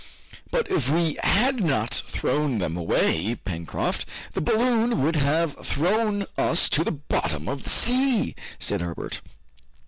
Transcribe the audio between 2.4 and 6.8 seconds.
them away, Pencroft, the balloon would have thrown us